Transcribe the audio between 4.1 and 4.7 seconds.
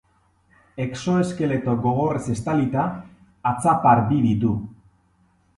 bi ditu.